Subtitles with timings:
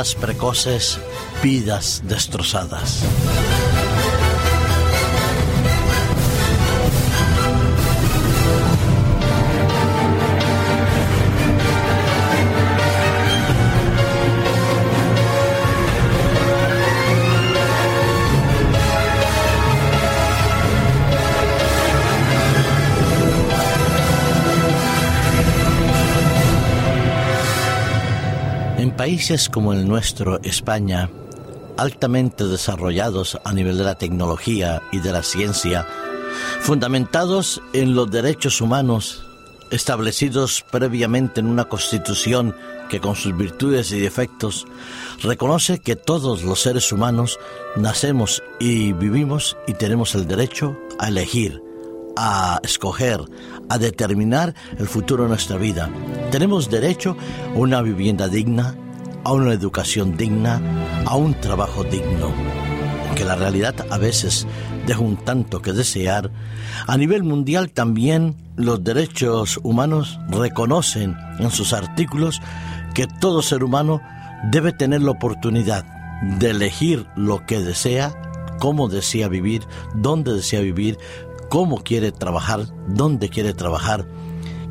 [0.00, 0.98] Precoces,
[1.42, 3.04] vidas destrozadas.
[29.00, 31.08] Países como el nuestro, España,
[31.78, 35.86] altamente desarrollados a nivel de la tecnología y de la ciencia,
[36.60, 39.24] fundamentados en los derechos humanos
[39.70, 42.54] establecidos previamente en una constitución
[42.90, 44.66] que con sus virtudes y defectos
[45.22, 47.38] reconoce que todos los seres humanos
[47.76, 51.62] nacemos y vivimos y tenemos el derecho a elegir,
[52.18, 53.22] a escoger,
[53.70, 55.88] a determinar el futuro de nuestra vida.
[56.30, 57.16] Tenemos derecho
[57.54, 58.76] a una vivienda digna,
[59.24, 60.60] a una educación digna,
[61.06, 62.32] a un trabajo digno.
[63.14, 64.46] Que la realidad a veces
[64.86, 66.30] deja un tanto que desear,
[66.86, 72.40] a nivel mundial también los derechos humanos reconocen en sus artículos
[72.94, 74.00] que todo ser humano
[74.50, 75.84] debe tener la oportunidad
[76.38, 78.14] de elegir lo que desea,
[78.58, 79.62] cómo desea vivir,
[79.94, 80.98] dónde desea vivir,
[81.48, 84.06] cómo quiere trabajar, dónde quiere trabajar,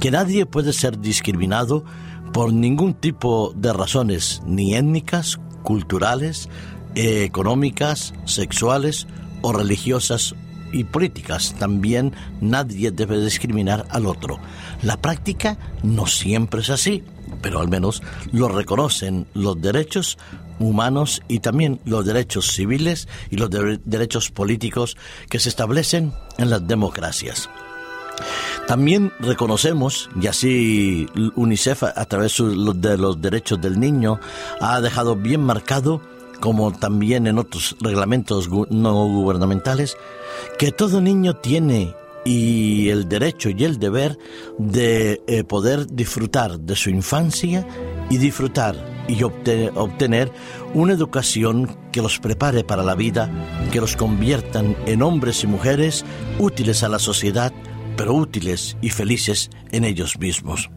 [0.00, 1.84] que nadie puede ser discriminado
[2.32, 6.48] por ningún tipo de razones, ni étnicas, culturales,
[6.94, 9.06] económicas, sexuales
[9.42, 10.34] o religiosas
[10.72, 11.54] y políticas.
[11.58, 14.38] También nadie debe discriminar al otro.
[14.82, 17.02] La práctica no siempre es así,
[17.42, 20.18] pero al menos lo reconocen los derechos
[20.58, 23.50] humanos y también los derechos civiles y los
[23.84, 24.96] derechos políticos
[25.28, 27.48] que se establecen en las democracias.
[28.66, 34.18] También reconocemos, y así UNICEF a través de los derechos del niño
[34.60, 36.02] ha dejado bien marcado,
[36.40, 39.96] como también en otros reglamentos no gubernamentales,
[40.58, 44.18] que todo niño tiene y el derecho y el deber
[44.58, 47.64] de eh, poder disfrutar de su infancia
[48.10, 48.74] y disfrutar
[49.06, 50.32] y obtener
[50.74, 53.30] una educación que los prepare para la vida,
[53.70, 56.04] que los conviertan en hombres y mujeres
[56.40, 57.52] útiles a la sociedad,
[57.96, 60.70] pero útiles y felices en ellos mismos.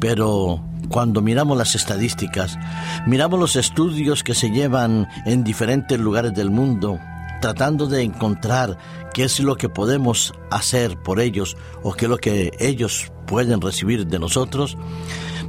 [0.00, 2.58] Pero cuando miramos las estadísticas,
[3.06, 6.98] miramos los estudios que se llevan en diferentes lugares del mundo,
[7.40, 8.78] tratando de encontrar
[9.12, 13.60] qué es lo que podemos hacer por ellos o qué es lo que ellos pueden
[13.60, 14.76] recibir de nosotros,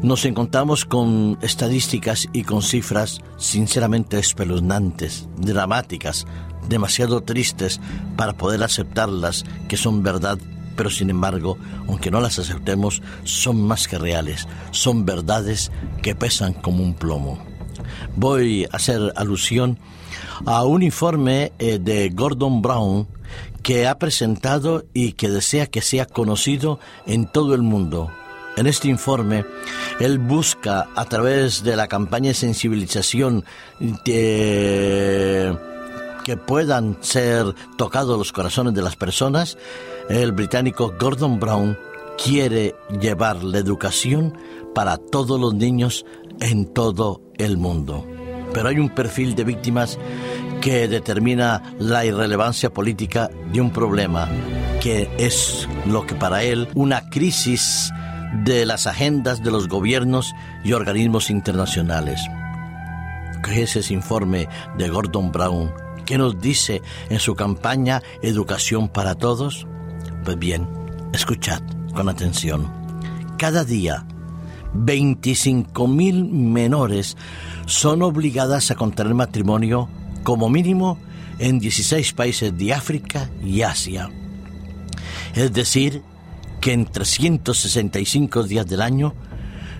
[0.01, 6.25] nos encontramos con estadísticas y con cifras sinceramente espeluznantes, dramáticas,
[6.67, 7.79] demasiado tristes
[8.15, 10.39] para poder aceptarlas, que son verdad
[10.75, 15.71] pero sin embargo, aunque no las aceptemos, son más que reales, son verdades
[16.01, 17.43] que pesan como un plomo.
[18.15, 19.79] Voy a hacer alusión
[20.45, 23.07] a un informe eh, de Gordon Brown
[23.63, 28.11] que ha presentado y que desea que sea conocido en todo el mundo.
[28.57, 29.45] En este informe,
[29.99, 33.45] él busca a través de la campaña de sensibilización
[36.23, 39.57] que puedan ser tocados los corazones de las personas,
[40.09, 41.77] el británico Gordon Brown
[42.23, 44.37] quiere llevar la educación
[44.73, 46.05] para todos los niños
[46.39, 48.05] en todo el mundo.
[48.53, 49.97] Pero hay un perfil de víctimas
[50.61, 54.29] que determina la irrelevancia política de un problema
[54.81, 57.91] que es lo que para él una crisis
[58.43, 60.33] de las agendas de los gobiernos
[60.63, 62.21] y organismos internacionales.
[63.43, 65.71] ¿Qué es ese informe de Gordon Brown?
[66.11, 69.65] ¿Qué nos dice en su campaña Educación para Todos?
[70.25, 70.67] Pues bien,
[71.13, 71.61] escuchad
[71.95, 72.69] con atención.
[73.37, 74.05] Cada día,
[74.75, 77.15] 25.000 menores
[77.65, 79.87] son obligadas a contraer matrimonio
[80.23, 80.97] como mínimo
[81.39, 84.09] en 16 países de África y Asia.
[85.33, 86.01] Es decir,
[86.59, 89.13] que en 365 días del año,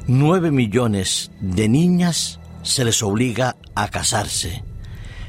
[0.07, 4.70] 9 millones de niñas se les obliga a casarse.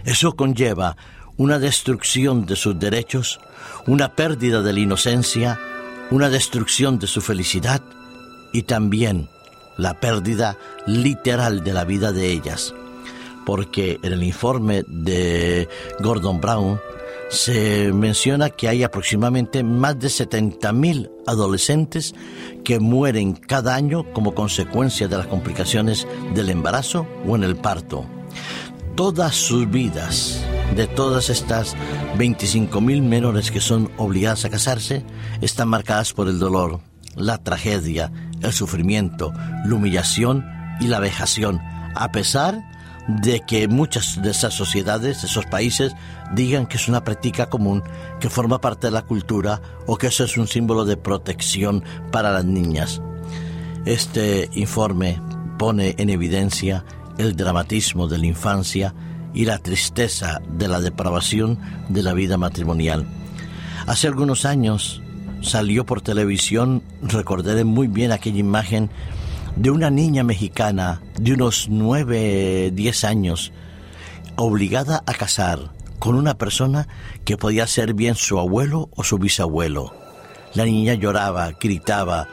[0.04, 0.96] Eso conlleva
[1.36, 3.40] una destrucción de sus derechos,
[3.86, 5.58] una pérdida de la inocencia,
[6.10, 7.82] una destrucción de su felicidad
[8.52, 9.28] y también
[9.76, 12.74] la pérdida literal de la vida de ellas.
[13.46, 15.68] Porque en el informe de
[16.00, 16.80] Gordon Brown
[17.30, 22.14] se menciona que hay aproximadamente más de 70.000 adolescentes
[22.62, 28.06] que mueren cada año como consecuencia de las complicaciones del embarazo o en el parto.
[28.94, 30.44] Todas sus vidas
[30.76, 31.74] de todas estas
[32.18, 35.02] 25.000 menores que son obligadas a casarse
[35.40, 36.80] están marcadas por el dolor,
[37.16, 38.12] la tragedia,
[38.42, 39.32] el sufrimiento,
[39.64, 40.46] la humillación
[40.78, 41.60] y la vejación,
[41.94, 42.62] a pesar
[43.08, 45.94] de que muchas de esas sociedades, esos países,
[46.34, 47.82] digan que es una práctica común,
[48.20, 52.30] que forma parte de la cultura o que eso es un símbolo de protección para
[52.30, 53.00] las niñas.
[53.86, 55.18] Este informe
[55.58, 56.84] pone en evidencia
[57.18, 58.94] el dramatismo de la infancia
[59.34, 63.06] y la tristeza de la depravación de la vida matrimonial.
[63.86, 65.02] Hace algunos años
[65.40, 68.90] salió por televisión, recordaré muy bien aquella imagen
[69.56, 73.52] de una niña mexicana de unos 9, 10 años,
[74.36, 76.88] obligada a casar con una persona
[77.24, 79.94] que podía ser bien su abuelo o su bisabuelo.
[80.54, 82.28] La niña lloraba, gritaba,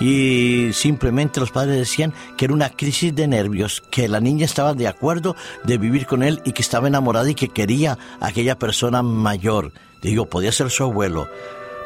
[0.00, 4.74] y simplemente los padres decían que era una crisis de nervios, que la niña estaba
[4.74, 8.58] de acuerdo de vivir con él y que estaba enamorada y que quería a aquella
[8.58, 9.72] persona mayor.
[10.02, 11.28] Digo, podía ser su abuelo,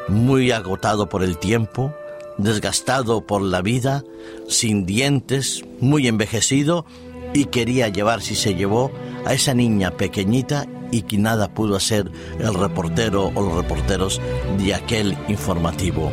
[0.07, 1.93] muy agotado por el tiempo,
[2.37, 4.03] desgastado por la vida,
[4.47, 6.85] sin dientes, muy envejecido,
[7.33, 8.91] y quería llevar, si se llevó,
[9.25, 14.19] a esa niña pequeñita y que nada pudo hacer el reportero o los reporteros
[14.57, 16.11] de aquel informativo.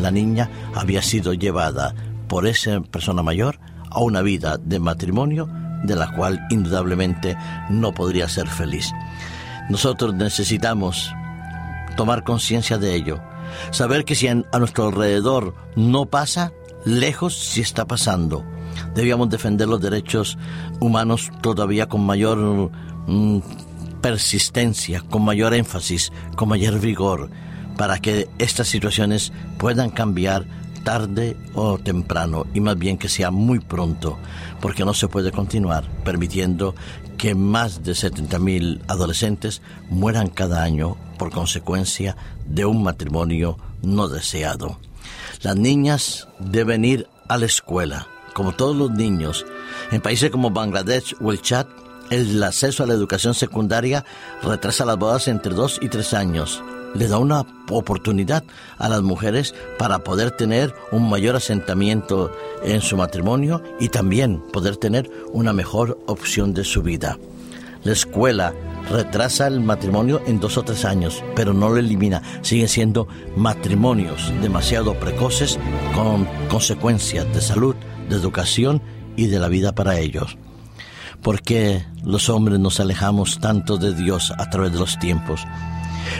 [0.00, 1.94] La niña había sido llevada
[2.28, 3.58] por esa persona mayor
[3.90, 5.48] a una vida de matrimonio
[5.84, 7.36] de la cual indudablemente
[7.70, 8.92] no podría ser feliz.
[9.68, 11.12] Nosotros necesitamos
[11.96, 13.20] tomar conciencia de ello,
[13.70, 16.52] saber que si a nuestro alrededor no pasa,
[16.84, 18.44] lejos sí está pasando.
[18.94, 20.36] Debíamos defender los derechos
[20.80, 22.70] humanos todavía con mayor
[23.06, 23.38] mm,
[24.00, 27.30] persistencia, con mayor énfasis, con mayor vigor,
[27.76, 30.46] para que estas situaciones puedan cambiar
[30.86, 34.18] tarde o temprano y más bien que sea muy pronto,
[34.60, 36.76] porque no se puede continuar permitiendo
[37.18, 44.78] que más de 70.000 adolescentes mueran cada año por consecuencia de un matrimonio no deseado.
[45.42, 49.44] Las niñas deben ir a la escuela, como todos los niños.
[49.90, 51.66] En países como Bangladesh o el Chad,
[52.10, 54.04] el acceso a la educación secundaria
[54.42, 56.62] retrasa las bodas entre dos y tres años
[56.94, 58.44] le da una oportunidad
[58.78, 62.30] a las mujeres para poder tener un mayor asentamiento
[62.62, 67.18] en su matrimonio y también poder tener una mejor opción de su vida.
[67.84, 68.52] La escuela
[68.90, 72.22] retrasa el matrimonio en dos o tres años, pero no lo elimina.
[72.42, 75.58] Siguen siendo matrimonios demasiado precoces
[75.94, 77.76] con consecuencias de salud,
[78.08, 78.82] de educación
[79.16, 80.36] y de la vida para ellos.
[81.22, 85.40] ¿Por qué los hombres nos alejamos tanto de Dios a través de los tiempos?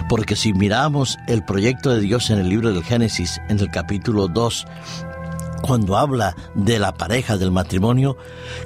[0.09, 4.29] Porque si miramos el proyecto de Dios en el libro del Génesis, en el capítulo
[4.29, 4.67] 2,
[5.63, 8.17] cuando habla de la pareja, del matrimonio,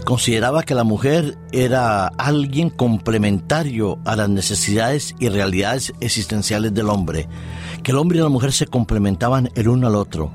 [0.05, 7.28] consideraba que la mujer era alguien complementario a las necesidades y realidades existenciales del hombre,
[7.82, 10.31] que el hombre y la mujer se complementaban el uno al otro,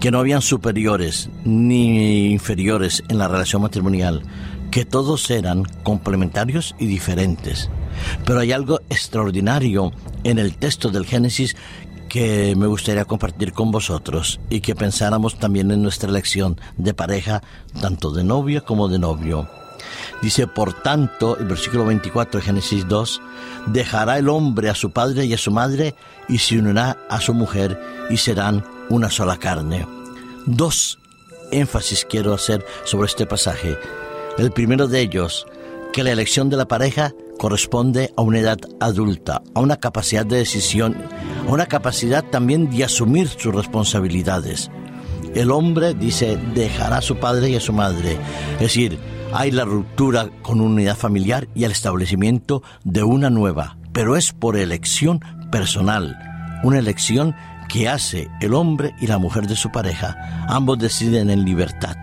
[0.00, 4.22] que no habían superiores ni inferiores en la relación matrimonial,
[4.70, 7.70] que todos eran complementarios y diferentes.
[8.24, 9.92] Pero hay algo extraordinario
[10.24, 11.56] en el texto del Génesis
[12.08, 17.42] que me gustaría compartir con vosotros y que pensáramos también en nuestra elección de pareja,
[17.80, 19.48] tanto de novia como de novio.
[20.22, 23.20] Dice, por tanto, el versículo 24 de Génesis 2,
[23.66, 25.94] dejará el hombre a su padre y a su madre
[26.28, 29.86] y se unirá a su mujer y serán una sola carne.
[30.46, 30.98] Dos
[31.52, 33.78] énfasis quiero hacer sobre este pasaje.
[34.38, 35.46] El primero de ellos,
[35.92, 40.36] que la elección de la pareja corresponde a una edad adulta, a una capacidad de
[40.38, 40.96] decisión,
[41.48, 44.70] a una capacidad también de asumir sus responsabilidades.
[45.34, 48.18] El hombre, dice, dejará a su padre y a su madre.
[48.54, 48.98] Es decir,
[49.32, 54.32] hay la ruptura con una unidad familiar y el establecimiento de una nueva, pero es
[54.32, 56.16] por elección personal,
[56.62, 57.34] una elección
[57.68, 60.46] que hace el hombre y la mujer de su pareja.
[60.48, 61.96] Ambos deciden en libertad.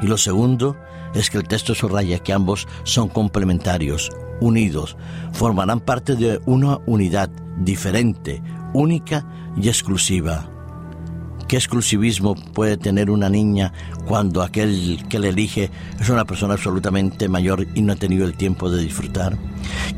[0.00, 0.76] Y lo segundo
[1.14, 4.10] es que el texto subraya que ambos son complementarios,
[4.42, 4.96] unidos,
[5.32, 8.42] formarán parte de una unidad diferente,
[8.74, 10.48] única y exclusiva.
[11.48, 13.74] ¿Qué exclusivismo puede tener una niña
[14.06, 15.70] cuando aquel que le elige
[16.00, 19.36] es una persona absolutamente mayor y no ha tenido el tiempo de disfrutar?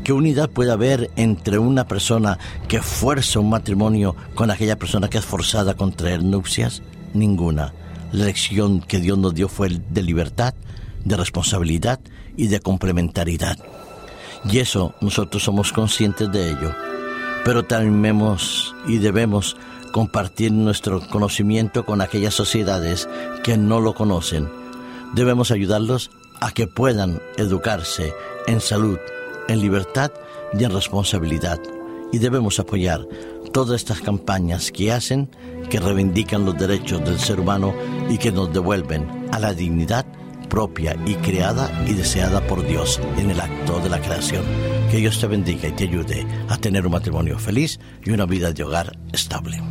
[0.03, 2.37] ¿Qué unidad puede haber entre una persona
[2.67, 6.81] que fuerza un matrimonio con aquella persona que es forzada a contraer nupcias?
[7.13, 7.73] Ninguna.
[8.11, 10.55] La elección que Dios nos dio fue de libertad,
[11.05, 12.01] de responsabilidad
[12.35, 13.57] y de complementariedad.
[14.49, 16.71] Y eso nosotros somos conscientes de ello.
[17.43, 18.15] Pero también
[18.87, 19.55] y debemos
[19.91, 23.07] compartir nuestro conocimiento con aquellas sociedades
[23.43, 24.49] que no lo conocen.
[25.13, 26.11] Debemos ayudarlos
[26.41, 28.13] a que puedan educarse
[28.47, 28.97] en salud,
[29.47, 30.11] en libertad
[30.57, 31.59] y en responsabilidad.
[32.11, 33.07] Y debemos apoyar
[33.53, 35.29] todas estas campañas que hacen,
[35.69, 37.73] que reivindican los derechos del ser humano
[38.09, 40.05] y que nos devuelven a la dignidad
[40.55, 44.41] propia y creada y deseada por Dios en el acto de la creación.
[44.89, 48.53] Que Dios te bendiga y te ayude a tener un matrimonio feliz y una vida
[48.53, 49.61] de hogar estable.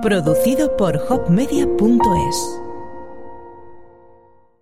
[0.00, 2.67] Producido por hopmedia.es